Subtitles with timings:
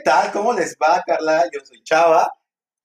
[0.00, 0.32] ¿Qué tal?
[0.32, 1.44] ¿Cómo les va, Carla?
[1.52, 2.26] Yo soy Chava.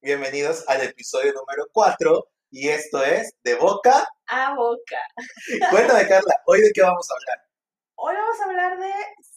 [0.02, 5.00] Bienvenidos al episodio número 4 y esto es De Boca a Boca.
[5.72, 7.48] Cuéntame, Carla, ¿hoy de qué vamos a hablar?
[7.96, 8.92] Hoy vamos a hablar de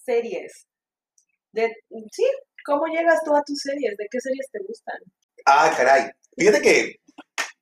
[0.05, 0.67] series.
[1.53, 1.73] De,
[2.11, 2.29] sí,
[2.65, 3.97] ¿cómo llegas tú a tus series?
[3.97, 4.99] ¿De qué series te gustan?
[5.47, 6.11] Ah, caray.
[6.37, 7.01] Fíjate que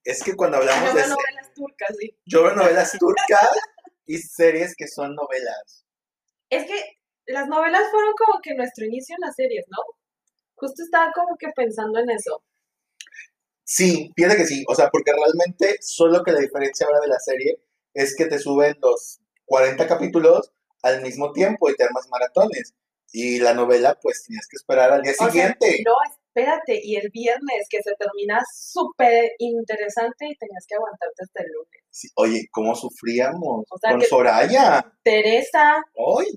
[0.03, 1.03] es que cuando hablamos Yo de...
[1.03, 2.19] veo novelas turcas, sí.
[2.25, 3.51] Yo veo novelas turcas
[4.07, 5.85] y series que son novelas.
[6.49, 9.77] Es que las novelas fueron como que nuestro inicio en las series, ¿no?
[10.57, 12.43] Justo estaba como que pensando en eso.
[13.65, 14.65] Sí, fíjate que sí.
[14.69, 17.61] O sea, porque realmente solo que la diferencia ahora de la serie
[17.95, 22.75] es que te suben los 40 capítulos al mismo tiempo y te armas maratones.
[23.13, 25.83] Y la novela, pues tenías que esperar al día O sea, siguiente.
[25.85, 25.95] no,
[26.37, 31.49] espérate, y el viernes que se termina súper interesante y tenías que aguantarte hasta el
[31.53, 31.83] lunes.
[31.91, 33.65] Sí, oye, ¿cómo sufríamos?
[33.71, 34.85] O sea Con que- Soraya.
[35.03, 35.83] Teresa,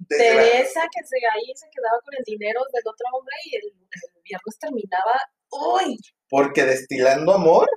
[0.08, 4.22] Teresa que se ahí se quedaba con el dinero del otro hombre y el, el
[4.24, 5.20] viernes terminaba,
[5.52, 5.98] uy,
[6.30, 7.70] Porque destilando amor.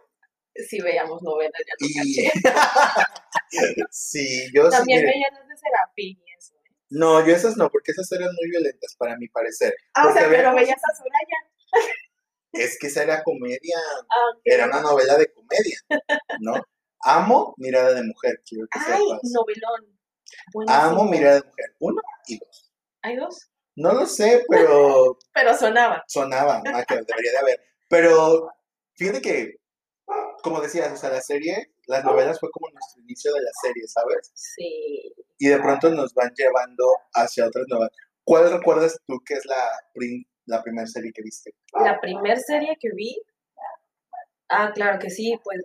[0.69, 2.29] si veíamos novelas ya no Y.
[2.29, 2.33] caché.
[3.91, 4.77] sí, yo sí.
[4.77, 6.55] También veían las de Serafín y eso.
[6.55, 6.71] ¿eh?
[6.91, 9.75] No, yo esas no, porque esas eran muy violentas para mi parecer.
[9.95, 11.37] Ah, o sea, pero veías a Soraya.
[12.53, 13.79] Es que esa era comedia.
[14.11, 14.39] Ah.
[14.45, 15.79] Era una novela de comedia,
[16.41, 16.55] ¿no?
[17.05, 19.21] Amo Mirada de Mujer, quiero que Ay, sepas.
[19.33, 19.99] novelón.
[20.53, 20.83] Buenísimo.
[20.85, 22.73] Amo Mirada de Mujer, uno y dos.
[23.03, 23.49] ¿Hay dos?
[23.75, 26.05] No lo sé, pero Pero sonaba.
[26.07, 27.61] sonaba, ah, que debería de haber.
[27.89, 28.49] Pero
[28.97, 29.57] fíjate que,
[30.43, 33.83] como decías, o sea, la serie, las novelas fue como nuestro inicio de la serie,
[33.89, 34.31] ¿sabes?
[34.35, 35.15] Sí.
[35.39, 37.93] Y de pronto nos van llevando hacia otras novelas.
[38.25, 41.55] ¿Cuál recuerdas tú que es la, prim- la primera serie que viste?
[41.73, 43.21] La primer serie que vi,
[44.49, 45.61] ah, claro que sí, pues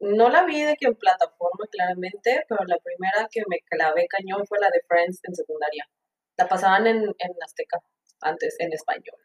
[0.00, 4.46] no la vi de que en plataforma claramente, pero la primera que me clavé cañón
[4.46, 5.88] fue la de Friends en secundaria.
[6.36, 7.78] La pasaban en, en Azteca,
[8.20, 9.16] antes en español.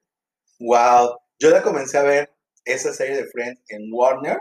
[0.60, 2.34] Wow, yo la comencé a ver
[2.66, 4.40] esa serie de Friends en Warner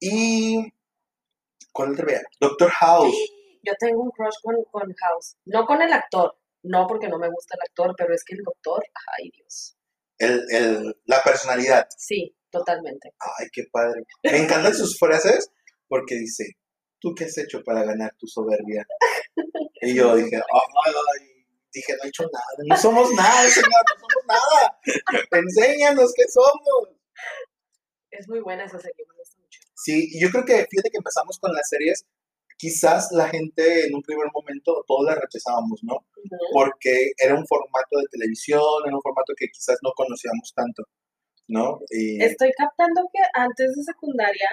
[0.00, 0.72] y
[1.72, 2.22] ¿cuál otra veía?
[2.40, 3.14] Doctor House.
[3.62, 7.28] Yo tengo un crush con, con House, no con el actor, no porque no me
[7.30, 8.82] gusta el actor, pero es que el doctor,
[9.18, 9.76] ay Dios,
[10.18, 11.86] El, el- la personalidad.
[11.96, 13.12] sí, totalmente.
[13.18, 14.02] Ay, qué padre.
[14.22, 15.50] Me encantan sus frases
[15.88, 16.44] porque dice,
[17.00, 18.86] ¿tú qué has hecho para ganar tu soberbia?
[19.82, 20.92] Y yo dije, ay,
[21.72, 24.78] dije, no he hecho nada, no somos nada, señor, no somos nada.
[25.32, 26.88] Enséñanos qué somos.
[28.10, 29.60] Es muy buena esa serie, me gusta mucho.
[29.74, 32.06] Sí, y yo creo que, fíjate que empezamos con las series,
[32.56, 36.06] quizás la gente en un primer momento todos la rechazábamos, ¿no?
[36.52, 40.84] Porque era un formato de televisión, era un formato que quizás no conocíamos tanto,
[41.48, 41.78] ¿no?
[41.90, 44.48] Y, Estoy captando que antes de secundaria,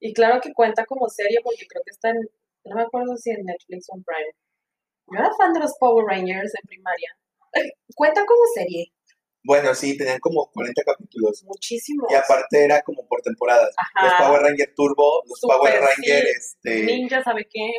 [0.00, 2.20] y claro que cuenta como serie porque creo que está en,
[2.64, 4.32] no me acuerdo si en Netflix o en Prime.
[5.12, 7.10] Yo era fan de los Power Rangers en primaria.
[7.96, 8.92] Cuenta como serie,
[9.42, 11.42] bueno, sí, tenían como 40 capítulos.
[11.44, 12.06] muchísimo.
[12.10, 13.74] Y aparte era como por temporadas.
[14.02, 14.26] Los Ajá.
[14.26, 16.30] Power Ranger Turbo, los Power Ranger sí.
[16.36, 17.70] este, Ninja, ¿sabe qué?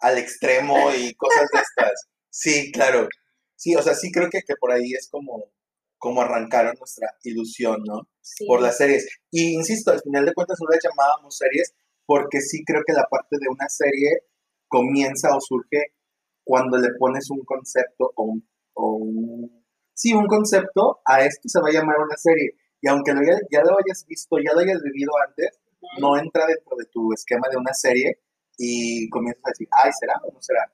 [0.00, 2.06] al extremo y cosas de estas.
[2.30, 3.08] Sí, claro.
[3.54, 5.50] Sí, o sea, sí creo que, que por ahí es como,
[5.96, 8.06] como arrancaron nuestra ilusión, ¿no?
[8.20, 8.44] Sí.
[8.46, 9.08] Por las series.
[9.30, 11.72] Y insisto, al final de cuentas no las llamábamos series
[12.04, 14.20] porque sí creo que la parte de una serie
[14.68, 15.94] comienza o surge
[16.44, 19.65] cuando le pones un concepto o un, o un-
[19.96, 22.52] sí, un concepto, a esto se va a llamar una serie.
[22.80, 25.58] Y aunque lo ya, ya lo hayas visto, ya lo hayas vivido antes,
[25.98, 28.20] no entra dentro de tu esquema de una serie
[28.58, 30.70] y comienzas a decir, ay, ¿será o no será?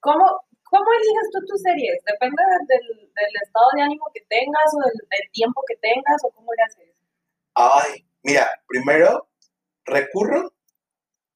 [0.00, 0.24] ¿Cómo,
[0.64, 2.02] ¿Cómo eliges tú tus series?
[2.04, 6.30] ¿Depende del, del estado de ánimo que tengas o del, del tiempo que tengas o
[6.30, 6.94] cómo le haces?
[7.54, 9.28] Ay, mira, primero
[9.84, 10.52] recurro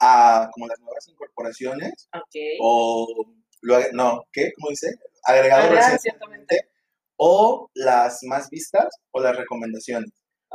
[0.00, 2.08] a como las nuevas incorporaciones
[2.60, 3.06] o
[3.62, 4.52] lo no, ¿qué?
[4.56, 4.94] ¿Cómo dice?
[5.24, 6.68] Agregado Agregado recientemente
[7.18, 10.10] o las más vistas o las recomendaciones,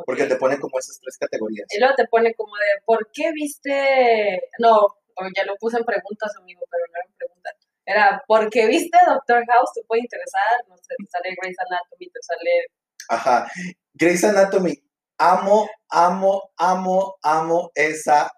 [0.05, 1.67] porque te pone como esas tres categorías.
[1.69, 4.41] Y luego te pone como de, ¿por qué viste?
[4.59, 7.53] No, o ya lo puse en preguntas, amigo, pero no eran preguntas.
[7.85, 9.73] Era, ¿por qué viste Doctor House?
[9.75, 10.63] ¿Te puede interesar?
[10.69, 12.67] No sé, te sale Grey's Anatomy, te sale...
[13.09, 13.51] Ajá.
[13.93, 14.73] Grey's Anatomy,
[15.17, 18.31] amo, amo, amo, amo esa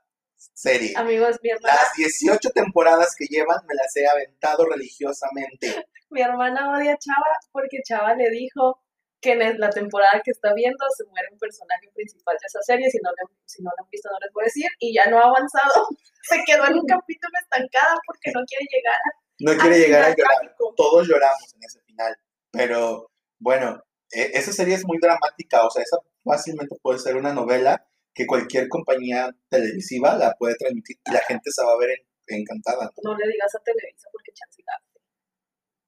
[0.56, 0.94] serie.
[0.96, 5.68] Amigos, mi hermana, Las 18 temporadas que llevan me las he aventado religiosamente.
[6.10, 8.80] mi hermana odia a Chava porque Chava le dijo
[9.22, 12.90] que en la temporada que está viendo se muere un personaje principal de esa serie.
[12.90, 14.68] Si no, lo, si no lo han visto, no les voy a decir.
[14.80, 15.88] Y ya no ha avanzado.
[16.24, 18.96] Se quedó en un capítulo estancada porque no quiere llegar
[19.40, 20.56] No al quiere llegar a llorar.
[20.76, 22.18] Todos lloramos en ese final.
[22.52, 25.66] Pero bueno, e- esa serie es muy dramática.
[25.66, 30.98] O sea, esa fácilmente puede ser una novela que cualquier compañía televisiva la puede transmitir
[31.06, 32.92] y la gente se va a ver en- encantada.
[33.04, 34.64] No le digas a Televisa porque chance.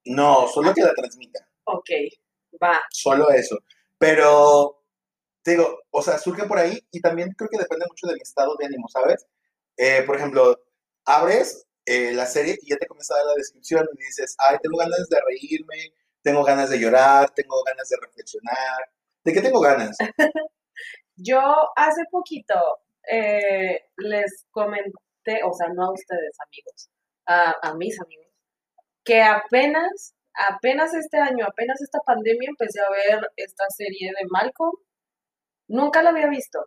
[0.06, 1.40] No, solo que la transmita.
[1.66, 1.90] Ok,
[2.62, 2.82] Va.
[2.92, 3.58] Solo eso.
[3.98, 4.84] Pero,
[5.44, 8.22] te digo, o sea, surge por ahí y también creo que depende mucho de mi
[8.22, 9.26] estado de ánimo, ¿sabes?
[9.76, 10.60] Eh, por ejemplo,
[11.06, 14.58] abres eh, la serie y ya te comienza a dar la descripción y dices, ay,
[14.62, 18.80] tengo ganas de reírme, tengo ganas de llorar, tengo ganas de reflexionar.
[19.24, 19.98] ¿De qué tengo ganas?
[21.18, 21.40] Yo
[21.76, 22.54] hace poquito
[23.10, 26.90] eh, les comenté, o sea, no a ustedes amigos,
[27.26, 28.28] a, a mis amigos,
[29.04, 30.16] que apenas,
[30.50, 34.74] apenas este año, apenas esta pandemia empecé a ver esta serie de Malcolm.
[35.70, 36.60] Nunca la había visto.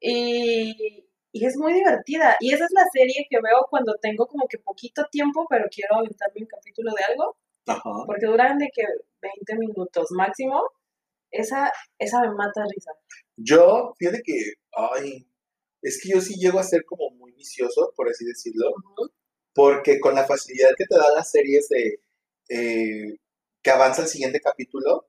[0.00, 2.36] Y, y es muy divertida.
[2.40, 5.96] Y esa es la serie que veo cuando tengo como que poquito tiempo, pero quiero
[5.96, 7.36] aventarme un capítulo de algo.
[7.66, 8.04] Ajá.
[8.06, 8.82] Porque duran de que
[9.20, 10.62] 20 minutos máximo.
[11.34, 12.90] Esa, esa me mata de risa.
[13.36, 15.26] Yo, fíjate que, ay,
[15.82, 18.72] es que yo sí llego a ser como muy vicioso, por así decirlo,
[19.52, 22.00] porque con la facilidad que te dan las series de
[22.48, 23.16] eh,
[23.62, 25.08] que avanza el siguiente capítulo,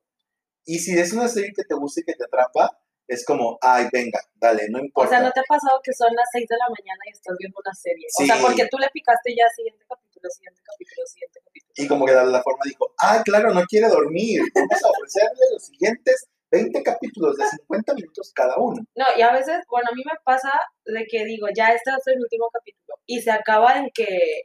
[0.65, 2.75] y si es una serie que te gusta y que te atrapa,
[3.07, 5.09] es como, ay, venga, dale, no O importa.
[5.11, 7.59] sea, ¿no te ha pasado que son las 6 de la mañana y estás viendo
[7.63, 8.07] una serie?
[8.19, 11.73] O sea, porque tú le picaste ya siguiente capítulo, siguiente capítulo, siguiente capítulo.
[11.75, 15.45] Y como que la, la forma dijo, ah, claro, no quiere dormir, vamos a ofrecerle
[15.51, 18.81] los siguientes 20 capítulos de 50 minutos cada uno.
[18.95, 20.51] No, y a veces, bueno, a mí me pasa
[20.85, 22.95] de que digo, ya este ser el último capítulo.
[23.05, 24.43] Y se acaba en que,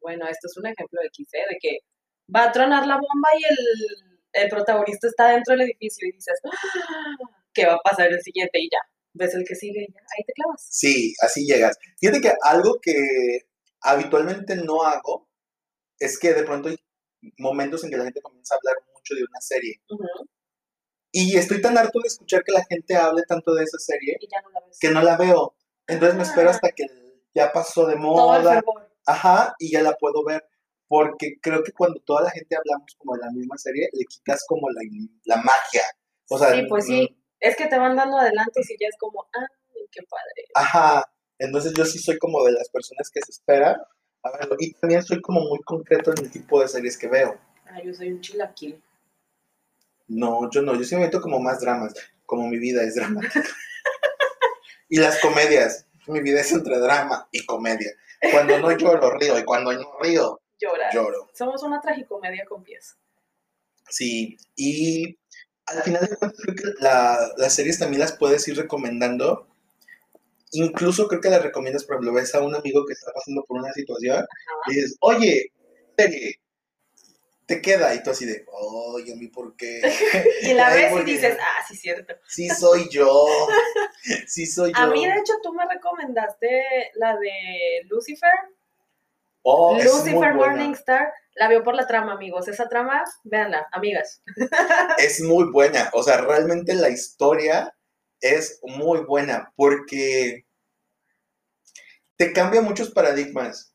[0.00, 1.78] bueno, esto es un ejemplo de XC, de que
[2.34, 6.38] va a tronar la bomba y el, el protagonista está dentro del edificio y dices,
[6.44, 6.50] "Ah,
[7.52, 8.58] ¿qué va a pasar el siguiente?
[8.60, 8.80] Y ya,
[9.14, 10.66] ves el que sigue y ya, ahí te clavas.
[10.70, 11.76] Sí, así llegas.
[11.98, 13.47] Fíjate que algo que
[13.82, 15.28] habitualmente no hago
[15.98, 16.76] es que de pronto hay
[17.38, 19.80] momentos en que la gente comienza a hablar mucho de una serie.
[19.90, 20.28] Ujú,
[21.12, 24.60] Y estoy tan harto de escuchar que la gente hable tanto de esa serie no
[24.80, 25.56] que no la veo.
[25.86, 26.52] Entonces me espero Ah.
[26.52, 26.86] hasta que
[27.34, 28.62] ya pasó de moda.
[29.06, 30.44] Ajá, y ya la puedo ver.
[30.86, 34.44] Porque creo que cuando toda la gente hablamos como de la misma serie, le quitas
[34.46, 34.80] como la,
[35.24, 35.82] la magia.
[36.30, 37.14] O sea, sí, pues sí.
[37.40, 40.44] Es que te van dando adelantos y ya es como, ay, qué padre.
[40.54, 41.04] Ajá,
[41.38, 43.76] entonces yo sí soy como de las personas que se esperan
[44.22, 44.56] a verlo.
[44.58, 47.38] Y también soy como muy concreto en el tipo de series que veo.
[47.66, 48.82] Ay, yo soy un chilaquil.
[50.08, 51.94] No, yo no, yo sí me meto como más dramas,
[52.24, 53.44] como mi vida es dramática.
[54.88, 57.90] y las comedias, mi vida es entre drama y comedia.
[58.32, 60.92] Cuando no lloro, río, y cuando no río, Llorar.
[60.92, 61.28] lloro.
[61.34, 62.96] Somos una tragicomedia con pies.
[63.90, 65.16] Sí, y
[65.66, 69.46] al final de cuentas creo que la- las series también las puedes ir recomendando.
[70.52, 73.58] Incluso creo que las recomiendas, por ejemplo, ves a un amigo que está pasando por
[73.58, 74.24] una situación
[74.66, 75.52] y dices, oye,
[75.96, 76.40] serie,
[77.48, 79.80] te queda, y tú así de, oye, a mí por qué.
[80.42, 82.14] Y la ves y dices, ah, sí, cierto.
[82.26, 83.26] Sí soy yo,
[84.26, 84.82] sí soy yo.
[84.82, 88.30] A mí, de hecho, tú me recomendaste la de Lucifer.
[89.42, 90.34] Oh, Lucifer.
[90.34, 91.12] Morningstar.
[91.36, 92.48] La vio por la trama, amigos.
[92.48, 94.22] Esa trama, véanla, amigas.
[94.98, 97.74] Es muy buena, o sea, realmente la historia
[98.20, 100.44] es muy buena porque
[102.16, 103.74] te cambia muchos paradigmas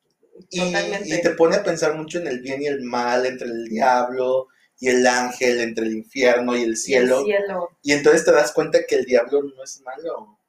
[0.50, 0.62] y,
[1.06, 4.48] y te pone a pensar mucho en el bien y el mal, entre el diablo
[4.80, 7.24] y el ángel, entre el infierno y el Y el cielo.
[7.82, 10.40] Y entonces te das cuenta que el diablo no es malo,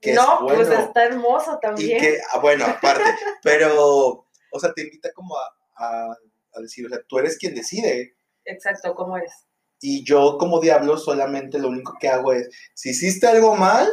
[0.00, 0.64] que no, es bueno.
[0.66, 2.00] pues está hermoso y también.
[2.00, 3.04] que, ah, bueno, aparte,
[3.42, 5.44] pero, o sea, te invita como a,
[5.76, 6.16] a-
[6.52, 8.16] a decir, o sea, tú eres quien decide.
[8.44, 9.32] Exacto, ¿cómo es?
[9.80, 13.88] Y yo como diablo solamente lo único que hago es, si hiciste algo mal,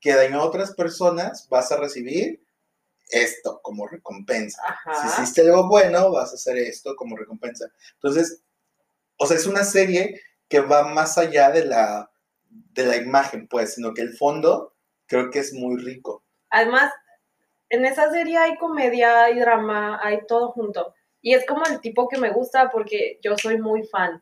[0.00, 2.40] que dañó a otras personas, vas a recibir
[3.10, 4.62] esto como recompensa.
[5.00, 7.70] Si hiciste algo bueno, vas a hacer esto como recompensa.
[7.94, 8.42] Entonces,
[9.16, 12.10] o sea, es una serie que va más allá de la,
[12.48, 14.74] de la imagen, pues, sino que el fondo
[15.06, 16.22] creo que es muy rico.
[16.50, 16.92] Además,
[17.70, 20.94] en esa serie hay comedia, hay drama, hay todo junto.
[21.20, 24.20] Y es como el tipo que me gusta porque yo soy muy fan.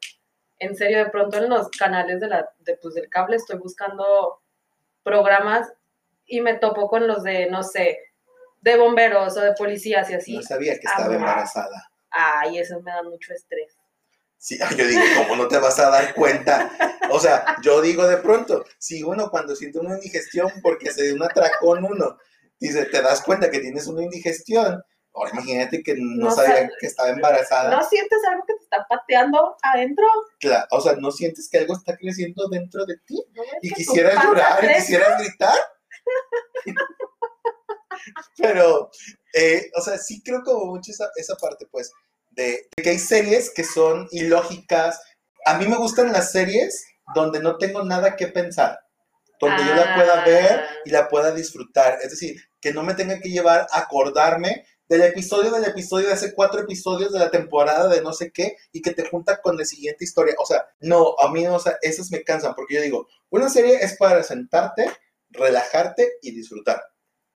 [0.58, 4.40] En serio, de pronto en los canales de la, de, pues, del cable estoy buscando
[5.02, 5.68] programas
[6.26, 7.98] y me topo con los de, no sé,
[8.60, 10.36] de bomberos o de policías y así.
[10.36, 11.90] No sabía que estaba Ah, embarazada.
[12.10, 13.76] Ay, eso me da mucho estrés.
[14.38, 16.70] Sí, yo digo, ¿cómo no te vas a dar cuenta?
[17.10, 21.14] O sea, yo digo de pronto, si uno cuando siente una indigestión porque se dio
[21.14, 22.18] un atracón uno,
[22.58, 24.82] dice, te das cuenta que tienes una indigestión.
[25.18, 27.74] Ahora imagínate que no, No sabía que estaba embarazada.
[27.74, 30.04] ¿No sientes algo que te está pateando adentro?
[30.38, 33.24] Cla- o sea, ¿no sientes que algo está creciendo dentro de ti?
[33.32, 35.58] ¿No ves Y quisieras panza llorar y quisieras gritar.
[38.36, 38.90] Pero,
[39.34, 41.90] eh, o sea, sí creo como mucho esa, esa parte, pues,
[42.30, 45.00] de, de que hay series que son ilógicas.
[45.46, 48.78] A mí me gustan las series donde no tengo nada que pensar,
[49.40, 50.24] donde yo la pueda Ah.
[50.26, 51.98] ver y la pueda disfrutar.
[52.02, 56.12] Es decir, que no me tenga que llevar a acordarme del episodio del episodio de
[56.12, 59.56] hace cuatro episodios de la temporada de no sé qué y que te junta con
[59.56, 60.34] la siguiente historia.
[60.38, 63.48] O sea, no, a mí no, o sea, esas me cansan porque yo digo, una
[63.48, 64.90] serie es para sentarte,
[65.30, 66.82] relajarte y disfrutar.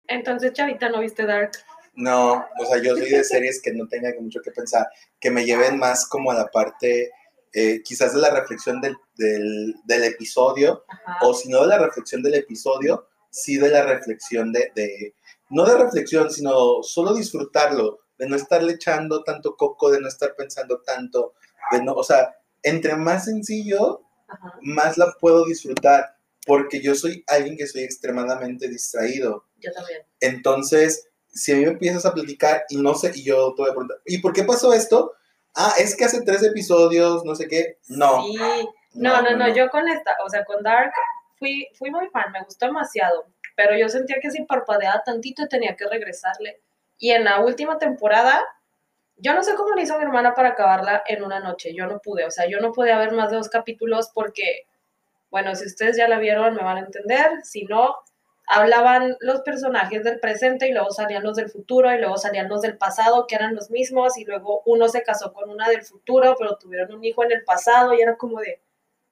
[0.07, 1.51] Entonces, Chavita, ¿no viste Dark?
[1.93, 4.87] No, o sea, yo soy de series que no tenga mucho que pensar,
[5.19, 7.11] que me lleven más como a la parte,
[7.53, 11.17] eh, quizás de la reflexión del, del, del episodio, Ajá.
[11.21, 15.15] o si no de la reflexión del episodio, sí de la reflexión de, de,
[15.51, 20.35] no de reflexión, sino solo disfrutarlo, de no estarle echando tanto coco, de no estar
[20.35, 21.33] pensando tanto,
[21.71, 24.57] de no, o sea, entre más sencillo, Ajá.
[24.61, 26.15] más la puedo disfrutar,
[26.45, 29.45] porque yo soy alguien que soy extremadamente distraído.
[29.57, 30.01] Yo también.
[30.19, 33.69] Entonces, si a mí me empiezas a platicar y no sé, y yo te voy
[33.69, 35.13] a preguntar, ¿y por qué pasó esto?
[35.55, 37.79] Ah, es que hace tres episodios, no sé qué.
[37.87, 38.23] No.
[38.23, 38.37] Sí.
[38.93, 40.91] No, no, no, yo con esta, o sea, con Dark
[41.39, 45.75] fui, fui muy fan, me gustó demasiado, pero yo sentía que si parpadeaba tantito tenía
[45.75, 46.61] que regresarle.
[46.97, 48.43] Y en la última temporada,
[49.17, 51.99] yo no sé cómo le hizo mi hermana para acabarla en una noche, yo no
[51.99, 54.65] pude, o sea, yo no podía ver más de dos capítulos porque,
[55.29, 57.95] bueno, si ustedes ya la vieron me van a entender, si no,
[58.47, 62.61] hablaban los personajes del presente y luego salían los del futuro y luego salían los
[62.61, 66.35] del pasado que eran los mismos y luego uno se casó con una del futuro
[66.37, 68.59] pero tuvieron un hijo en el pasado y era como de,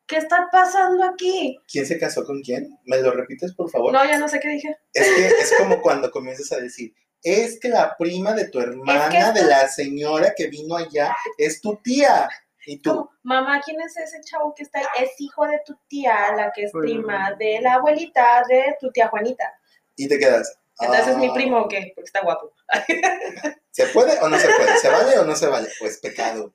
[0.10, 1.58] ¿qué está pasando aquí?
[1.72, 2.78] ¿Quién se casó con quién?
[2.86, 3.94] ¿Me lo repites, por favor?
[3.94, 4.76] No, ya no sé qué dije.
[4.94, 9.08] Es que es como cuando comienzas a decir, es que la prima de tu hermana,
[9.08, 12.28] Es que de la señora que vino allá, es tu tía.
[12.66, 14.86] Y tú, Como, mamá, ¿quién es ese chavo que está ahí?
[15.04, 19.08] Es hijo de tu tía, la que es prima de la abuelita de tu tía
[19.08, 19.46] Juanita.
[19.96, 20.59] y te quedas.
[20.80, 21.92] Entonces, ¿es mi "Ah, primo o qué?
[21.96, 22.54] Porque está guapo.
[23.72, 24.78] ¿Se puede o no se puede?
[24.78, 25.68] ¿Se vale o no se vale?
[25.80, 26.54] Pues pecado.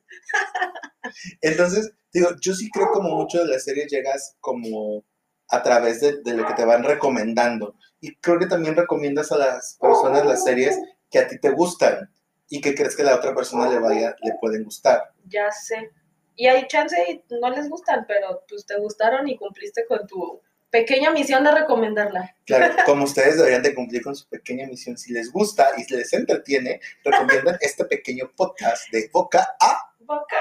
[1.40, 5.04] Entonces, digo, yo sí creo como mucho de las series llegas como
[5.49, 7.76] a través de, de lo que te van recomendando.
[8.00, 10.78] Y creo que también recomiendas a las personas las series
[11.11, 12.11] que a ti te gustan
[12.49, 15.02] y que crees que a la otra persona le vaya, le pueden gustar.
[15.26, 15.90] Ya sé.
[16.37, 20.43] Y hay chance y no les gustan, pero pues te gustaron y cumpliste con tu
[20.75, 22.37] pequeña misión de recomendarla.
[22.45, 26.12] Claro, como ustedes deberían de cumplir con su pequeña misión, si les gusta y les
[26.12, 30.37] entretiene, recomiendan este pequeño podcast de boca a Boca.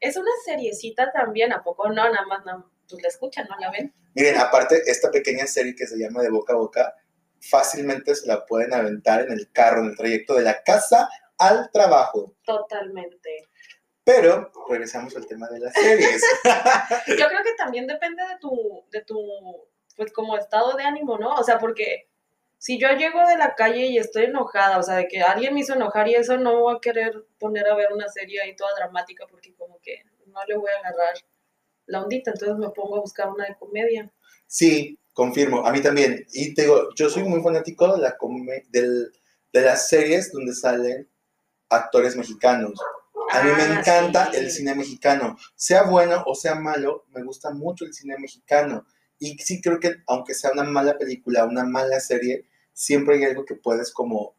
[0.00, 2.02] Es una seriecita también, ¿a poco no?
[2.10, 3.92] Nada más, no, pues la escuchan, ¿no la ven?
[4.14, 6.94] Miren, aparte, esta pequeña serie que se llama De Boca a Boca,
[7.38, 11.70] fácilmente se la pueden aventar en el carro, en el trayecto de la casa al
[11.70, 12.34] trabajo.
[12.42, 13.48] Totalmente.
[14.02, 16.22] Pero regresamos al tema de las series.
[17.06, 19.16] Yo creo que también depende de tu, de tu,
[19.96, 21.34] pues como estado de ánimo, ¿no?
[21.34, 22.08] O sea, porque
[22.58, 25.60] si yo llego de la calle y estoy enojada, o sea, de que alguien me
[25.60, 28.70] hizo enojar y eso, no voy a querer poner a ver una serie ahí toda
[28.76, 31.14] dramática porque como que no le voy a agarrar
[31.86, 34.10] la ondita, entonces me pongo a buscar una de comedia.
[34.46, 36.24] Sí, confirmo, a mí también.
[36.32, 38.16] Y te digo, yo soy muy fanático de, la
[38.70, 39.12] del-
[39.52, 41.08] de las series donde salen
[41.68, 42.72] actores mexicanos.
[43.30, 44.38] A mí me Ah, encanta sí.
[44.38, 45.36] el cine mexicano.
[45.54, 48.86] Sea bueno o sea malo, me gusta mucho el cine mexicano.
[49.24, 53.46] Y sí creo que aunque sea una mala película, una mala serie, siempre hay algo
[53.46, 54.36] que puedes como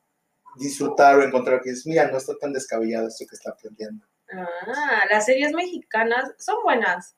[0.58, 4.06] disfrutar o encontrar que dices, mira, no está tan descabellado esto que está planteando.
[4.32, 7.16] Ah, las series mexicanas son buenas.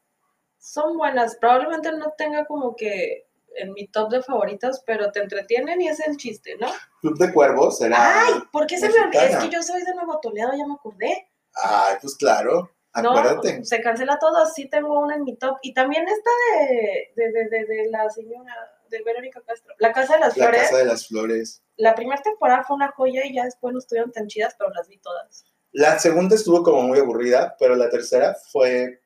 [0.59, 1.35] Son buenas.
[1.35, 5.99] Probablemente no tenga como que en mi top de favoritos, pero te entretienen y es
[5.99, 6.67] el chiste, ¿no?
[7.01, 8.23] Club de Cuervos será...
[8.23, 9.23] Ay, ¿por qué se me olvidó?
[9.23, 11.27] Es que yo soy de Nuevo Toledo, ya me acordé.
[11.53, 13.59] Ay, pues claro, acuérdate.
[13.59, 15.57] No, se cancela todo, sí tengo una en mi top.
[15.61, 18.53] Y también esta de, de, de, de, de la señora,
[18.89, 19.73] de Verónica Castro.
[19.79, 20.61] La Casa de las La Flores.
[20.63, 21.63] Casa de las Flores.
[21.75, 24.87] La primera temporada fue una joya y ya después no estuvieron tan chidas, pero las
[24.87, 25.45] vi todas.
[25.71, 29.01] La segunda estuvo como muy aburrida, pero la tercera fue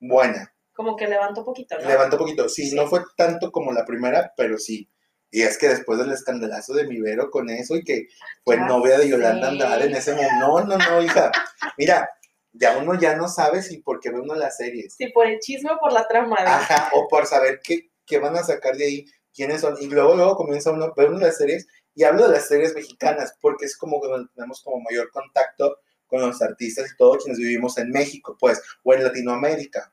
[0.00, 0.52] buena.
[0.74, 1.88] Como que levantó poquito, ¿no?
[1.88, 2.48] Levantó poquito.
[2.48, 2.76] Sí, Sí.
[2.76, 4.90] no fue tanto como la primera, pero sí.
[5.30, 8.08] Y es que después del escandalazo de mi Vero con eso y que
[8.44, 9.52] fue Ya novia de Yolanda sé.
[9.52, 10.34] Andrade en ese momento.
[10.38, 11.30] No, no, no, hija.
[11.78, 12.10] Mira,
[12.58, 14.94] ya uno ya no sabe si porque ve uno las series.
[14.94, 16.36] Sí, por el chisme o por la trama.
[16.42, 16.48] ¿no?
[16.48, 19.76] Ajá, o por saber qué, qué van a sacar de ahí, quiénes son.
[19.80, 21.66] Y luego, luego comienza uno a ver uno las series.
[21.94, 26.20] Y hablo de las series mexicanas, porque es como que tenemos como mayor contacto con
[26.20, 29.92] los artistas y todos quienes vivimos en México, pues, o en Latinoamérica.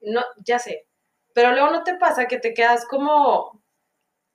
[0.00, 0.86] No, ya sé.
[1.34, 3.62] Pero luego no te pasa que te quedas como.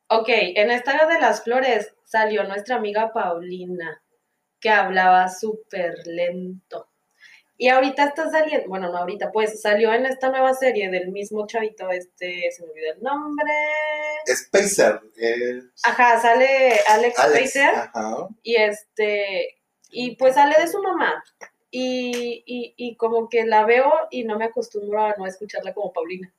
[0.10, 4.04] Ok, en esta de las flores salió nuestra amiga Paulina,
[4.60, 6.93] que hablaba súper lento.
[7.58, 11.46] Y ahorita está saliendo, bueno, no ahorita, pues salió en esta nueva serie del mismo
[11.46, 13.54] chavito, este, se me olvidó el nombre.
[14.28, 17.50] Spacer, eh, Ajá, sale Alex, Alex.
[17.52, 17.76] Spacer.
[17.76, 18.28] Ajá.
[18.42, 21.24] Y este, y pues sale de su mamá.
[21.70, 25.94] Y, y, y como que la veo y no me acostumbro a no escucharla como
[25.94, 26.34] Paulina.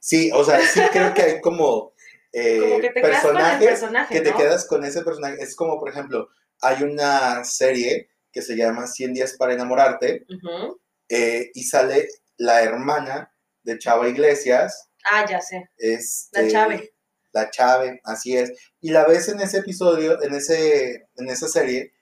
[0.00, 1.92] Sí, o sea, sí creo que hay como,
[2.32, 5.42] eh, Como que te quedas con el personajes personaje, que te quedas con ese personaje.
[5.42, 6.28] Es como, por ejemplo,
[6.60, 10.26] hay una serie que se llama 100 días para enamorarte
[11.08, 14.90] eh, y sale la hermana de Chava Iglesias.
[15.10, 15.70] Ah, ya sé.
[15.78, 16.94] Este, La Chave.
[17.32, 18.52] La Chave, así es.
[18.82, 21.94] Y la ves en ese episodio, en, ese, en esa serie,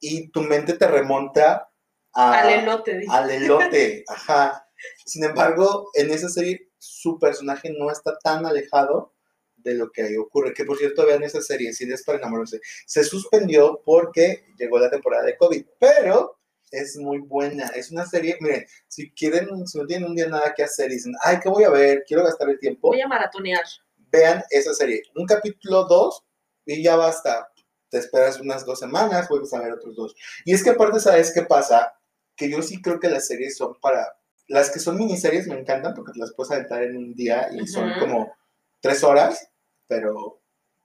[0.00, 1.70] y tu mente te remonta
[2.12, 3.10] a, Al elote, dice.
[3.10, 4.68] al elote, ajá.
[5.06, 9.14] Sin embargo, en esa serie su personaje no está tan alejado
[9.62, 10.54] de lo que ahí ocurre.
[10.54, 12.60] Que por cierto, vean esa serie, si es para enamorarse.
[12.86, 16.38] Se suspendió porque llegó la temporada de COVID, pero
[16.70, 17.66] es muy buena.
[17.68, 20.94] Es una serie, miren, si quieren, si no tienen un día nada que hacer y
[20.94, 22.04] dicen, ay, ¿qué voy a ver?
[22.06, 22.88] Quiero gastar el tiempo.
[22.88, 23.64] Voy a maratonear.
[23.96, 25.02] Vean esa serie.
[25.14, 26.24] Un capítulo, dos,
[26.66, 27.48] y ya basta.
[27.88, 30.14] Te esperas unas dos semanas, vuelves a ver otros dos.
[30.44, 31.92] Y es que aparte, ¿sabes qué pasa?
[32.36, 34.16] Que yo sí creo que las series son para...
[34.46, 37.66] Las que son miniseries me encantan porque te las puedes aventar en un día y
[37.66, 38.00] son Ujú.
[38.00, 38.36] como
[38.80, 39.49] tres horas,
[39.90, 40.40] pero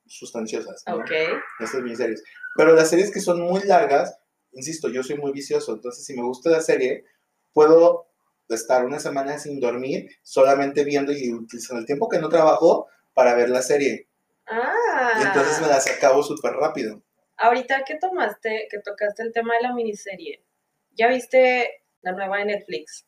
[0.08, 0.84] sustanciosas.
[0.88, 0.96] ¿no?
[0.96, 1.12] Ok.
[1.60, 2.24] Estas miniseries.
[2.58, 4.18] Pero las series que son muy largas,
[4.52, 7.06] insisto, yo soy muy vicioso, entonces si me gusta la serie,
[7.54, 8.10] puedo
[8.50, 13.36] estar una semana sin dormir, solamente viendo y utilizando el tiempo que no trabajo para
[13.36, 14.10] ver la serie.
[14.48, 15.20] Ah.
[15.20, 17.04] Y entonces me las acabo súper rápido.
[17.38, 20.44] Ahorita que tomaste, que tocaste el tema de la miniserie,
[20.92, 23.06] ¿ya viste la nueva de Netflix?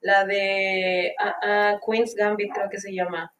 [0.00, 3.32] La de ah, ah, Queen's Gambit, creo que se llama.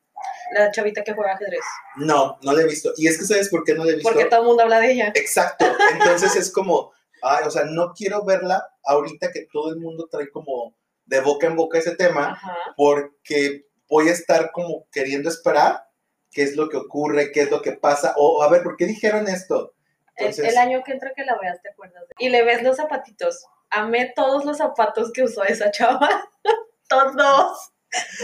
[0.52, 1.60] La chavita que juega ajedrez.
[1.96, 2.92] No, no la he visto.
[2.96, 4.08] Y es que ¿sabes por qué no la he visto?
[4.10, 5.12] Porque todo el mundo habla de ella.
[5.14, 5.64] Exacto.
[5.92, 10.30] Entonces es como, ay, o sea, no quiero verla ahorita que todo el mundo trae
[10.30, 10.74] como
[11.04, 12.56] de boca en boca ese tema, Ajá.
[12.76, 15.84] porque voy a estar como queriendo esperar
[16.30, 18.84] qué es lo que ocurre, qué es lo que pasa, o a ver, ¿por qué
[18.86, 19.74] dijeron esto?
[20.16, 22.02] El, Entonces, el año que entra que la veas, ¿te acuerdas?
[22.08, 23.44] de- Y le ves los zapatitos.
[23.70, 26.08] Amé todos los zapatos que usó esa chava.
[26.88, 27.70] todos.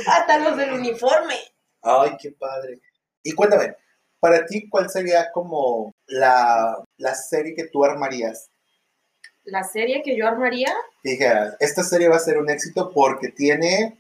[0.06, 1.36] Hasta los del uniforme.
[1.84, 2.80] Ay, qué padre.
[3.22, 3.76] Y cuéntame,
[4.20, 8.50] para ti, ¿cuál sería como la, la serie que tú armarías?
[9.44, 13.98] La serie que yo armaría, dijeras, esta serie va a ser un éxito porque tiene...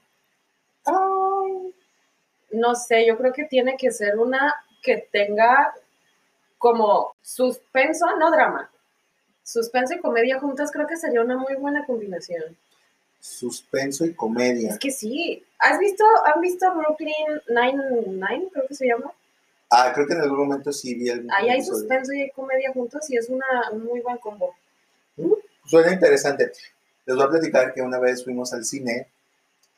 [0.86, 1.74] ay,
[2.52, 5.74] no sé, yo creo que tiene que ser una que tenga
[6.58, 8.70] como suspenso, no drama.
[9.42, 12.56] Suspenso y comedia juntas creo que sería una muy buena combinación.
[13.24, 14.70] Suspenso y comedia.
[14.72, 15.42] Es que sí.
[15.58, 19.10] ¿Has visto, han visto Brooklyn Nine-Nine, creo que se llama?
[19.70, 21.78] Ah, creo que en algún momento sí vi algún Ahí hay episodio.
[21.78, 24.54] suspenso y hay comedia juntos y es una, un muy buen combo.
[25.64, 26.52] Suena interesante.
[27.06, 29.08] Les voy a platicar que una vez fuimos al cine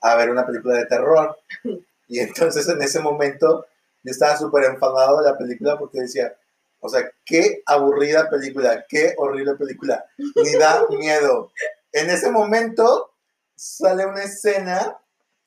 [0.01, 1.39] a ver una película de terror.
[2.09, 3.67] Y entonces en ese momento
[4.05, 6.37] yo estaba súper enfadado de la película porque decía,
[6.79, 11.51] o sea, qué aburrida película, qué horrible película, ni da miedo.
[11.91, 13.11] En ese momento
[13.57, 14.99] sale una escena,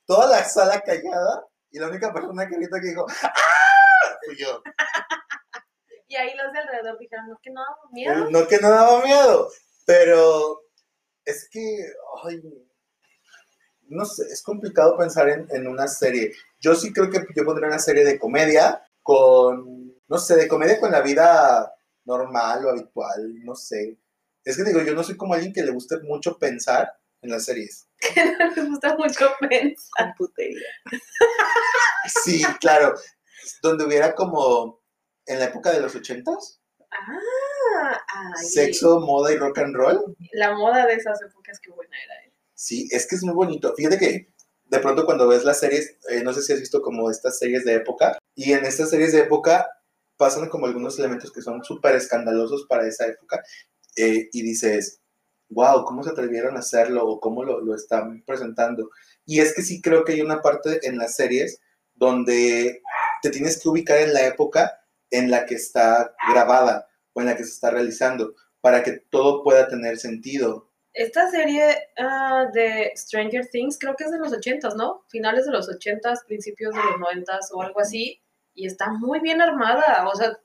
[0.06, 3.34] toda la sala callada y la única persona que grita que dijo, ¡ah!
[4.26, 4.62] Fui yo.
[6.08, 8.32] Y ahí los de alrededor dijeron, no, que no damos miedo.
[8.32, 9.50] No que no daba miedo,
[9.86, 10.63] pero
[11.24, 11.93] es que,
[12.24, 12.41] ay,
[13.89, 16.34] no sé, es complicado pensar en, en una serie.
[16.60, 20.80] Yo sí creo que yo pondría una serie de comedia con, no sé, de comedia
[20.80, 23.98] con la vida normal o habitual, no sé.
[24.43, 26.91] Es que digo, yo no soy como alguien que le guste mucho pensar
[27.22, 27.88] en las series.
[28.14, 30.14] Que no les gusta mucho pensar.
[30.18, 30.68] putería.
[32.24, 32.96] Sí, claro,
[33.62, 34.82] donde hubiera como
[35.26, 36.60] en la época de los ochentas,
[36.92, 40.16] Ah, ay, sexo, moda y rock and roll.
[40.34, 42.16] La moda de esas épocas, qué buena era.
[42.26, 42.34] eh.
[42.56, 43.76] Sí, es que es muy bonito.
[43.76, 44.34] Fíjate que
[44.66, 47.64] de pronto cuando ves las series, eh, no sé si has visto como estas series
[47.64, 49.68] de época, y en estas series de época
[50.18, 53.44] pasan como algunos elementos que son súper escandalosos para esa época,
[53.96, 55.00] eh, y dices,
[55.50, 57.08] wow, ¿cómo se atrevieron a hacerlo?
[57.08, 58.90] O cómo lo, lo están presentando.
[59.26, 61.62] Y es que sí creo que hay una parte en las series
[61.96, 62.82] donde
[63.22, 64.80] te tienes que ubicar en la época
[65.12, 69.44] en la que está grabada o en la que se está realizando, para que todo
[69.44, 70.70] pueda tener sentido.
[70.94, 75.04] Esta serie ah, de Stranger Things creo que es de los 80s, ¿no?
[75.08, 78.22] Finales de los 80s, principios de los 90s o algo así.
[78.54, 80.08] Y está muy bien armada.
[80.08, 80.38] O sea,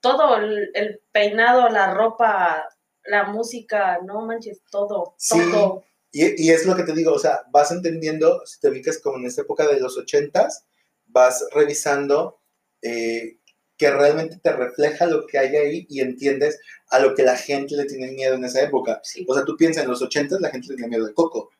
[0.00, 2.66] todo, el, el peinado, la ropa,
[3.04, 5.38] la música, no manches, todo, Sí.
[5.50, 5.84] todo.
[6.12, 9.16] Y, y es lo que te digo, o sea, vas entendiendo, si te ubicas como
[9.18, 10.64] en esta época de los ochentas,
[11.06, 12.40] vas revisando
[12.82, 13.36] eh,
[13.76, 16.60] que realmente te refleja lo que hay ahí y entiendes
[16.90, 19.00] a lo que la gente le tiene miedo en esa época.
[19.02, 19.24] Sí.
[19.28, 21.50] O sea, tú piensas, en los ochentas la gente le tenía miedo al coco.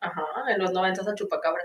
[0.00, 1.62] Ajá, en los 90s a Chupacabra.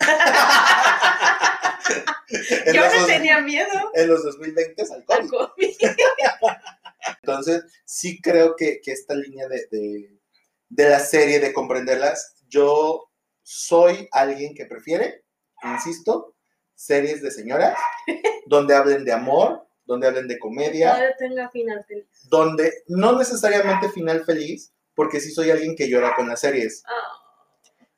[2.74, 5.76] Yo no tenía miedo en los 2020 al al COVID.
[7.22, 10.20] Entonces, sí creo que, que esta línea de, de,
[10.68, 13.10] de la serie, de comprenderlas, yo
[13.42, 15.24] soy alguien que prefiere,
[15.62, 16.34] insisto,
[16.74, 17.78] series de señoras,
[18.46, 22.06] donde hablen de amor, donde hablen de comedia, Todavía tenga final feliz.
[22.28, 26.82] donde no necesariamente final feliz, porque sí soy alguien que llora con las series.
[26.86, 26.92] Ah,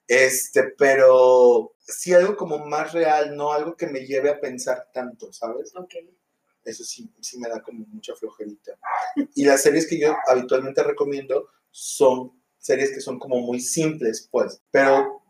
[0.06, 5.32] Este, pero sí algo como más real, no algo que me lleve a pensar tanto,
[5.32, 5.72] ¿sabes?
[5.76, 5.94] ok.
[6.64, 8.78] Eso sí, sí me da como mucha flojerita.
[9.34, 14.60] Y las series que yo habitualmente recomiendo son series que son como muy simples, pues.
[14.70, 15.22] Pero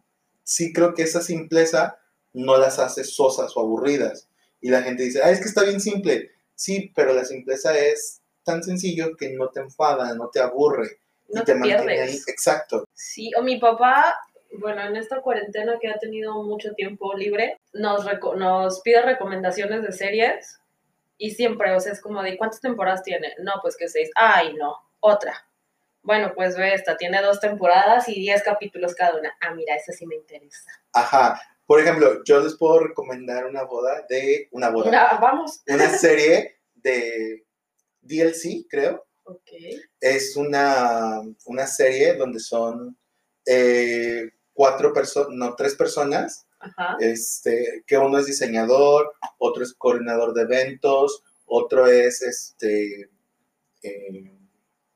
[0.43, 1.99] sí creo que esa simpleza
[2.33, 4.29] no las hace sosas o aburridas.
[4.61, 6.31] Y la gente dice, ah, es que está bien simple.
[6.55, 10.99] Sí, pero la simpleza es tan sencillo que no te enfada, no te aburre.
[11.29, 11.97] No y te, te mantiene ahí.
[11.99, 12.29] pierdes.
[12.29, 12.89] Exacto.
[12.95, 14.19] Sí, o mi papá,
[14.59, 18.05] bueno, en esta cuarentena que ha tenido mucho tiempo libre, nos,
[18.37, 20.59] nos pide recomendaciones de series
[21.19, 23.35] y siempre, o sea, es como de ¿cuántas temporadas tiene?
[23.41, 24.11] No, pues que seis.
[24.15, 25.35] Ay, no, otra.
[26.03, 29.37] Bueno, pues ve esta, tiene dos temporadas y diez capítulos cada una.
[29.41, 30.71] Ah, mira, esa sí me interesa.
[30.93, 31.41] Ajá.
[31.67, 34.87] Por ejemplo, yo les puedo recomendar una boda de una boda.
[34.87, 35.61] Mira, vamos.
[35.67, 37.45] Una serie de
[38.01, 39.05] DLC, creo.
[39.25, 39.51] Ok.
[40.01, 42.97] Es una, una serie donde son
[43.45, 46.97] eh, cuatro personas, no, tres personas, Ajá.
[47.01, 53.11] este, que uno es diseñador, otro es coordinador de eventos, otro es, este,
[53.83, 54.33] eh,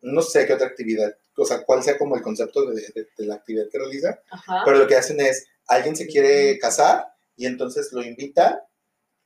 [0.02, 3.26] no sé qué otra actividad, o sea, cuál sea como el concepto de, de- de
[3.26, 4.62] la actividad que realiza, Ajá.
[4.64, 8.58] pero lo que hacen es, alguien se quiere casar y entonces lo invitan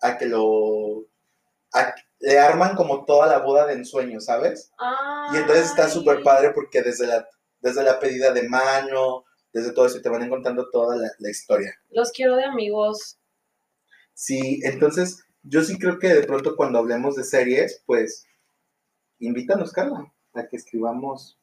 [0.01, 1.07] a que lo,
[1.73, 4.71] a- le arman como toda la boda de ensueño, ¿sabes?
[5.33, 7.27] Y entonces está súper padre porque desde la,
[7.61, 11.75] desde la pedida de mano, desde todo eso, te van contando toda la, la historia.
[11.91, 13.19] Los quiero de amigos.
[14.15, 18.27] Sí, entonces yo sí creo que de pronto cuando hablemos de series, pues
[19.19, 21.39] invítanos, Carla, a que escribamos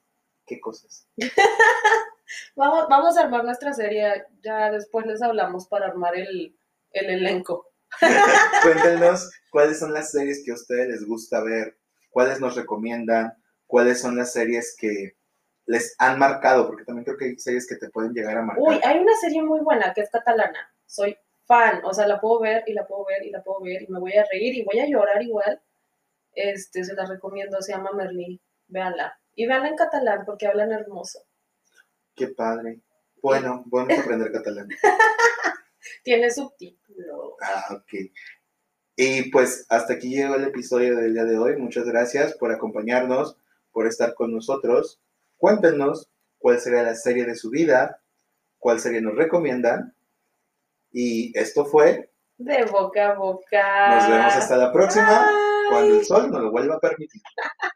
[0.45, 1.07] qué cosas.
[2.55, 4.25] Vamos, vamos a armar nuestra serie.
[4.41, 6.57] Ya después les hablamos para armar el,
[6.91, 7.71] el elenco.
[8.63, 11.77] Cuéntenos cuáles son las series que a ustedes les gusta ver,
[12.09, 13.33] cuáles nos recomiendan,
[13.67, 15.15] cuáles son las series que
[15.65, 18.63] les han marcado, porque también creo que hay series que te pueden llegar a marcar.
[18.63, 20.71] Uy, hay una serie muy buena que es catalana.
[20.85, 23.83] Soy fan, o sea, la puedo ver y la puedo ver y la puedo ver
[23.83, 25.61] y me voy a reír y voy a llorar igual.
[26.33, 28.41] Este, se la recomiendo, se llama Merlí.
[28.67, 29.17] Véanla.
[29.35, 31.19] Y véanla en catalán porque hablan hermoso.
[32.15, 32.79] Qué padre.
[33.21, 34.67] Bueno, podemos aprender catalán.
[36.03, 37.33] Tiene subtítulos.
[37.41, 38.11] Ah, ok.
[38.95, 41.55] Y pues hasta aquí llegó el episodio del día de hoy.
[41.55, 43.37] Muchas gracias por acompañarnos,
[43.71, 45.01] por estar con nosotros.
[45.43, 47.99] Cuéntenos cuál sería la serie de su vida,
[48.59, 49.93] cuál serie nos recomiendan.
[50.89, 52.13] Y esto fue.
[52.37, 53.95] De boca a boca.
[53.97, 55.29] Nos vemos hasta la próxima,
[55.69, 57.21] cuando el sol nos lo vuelva a permitir.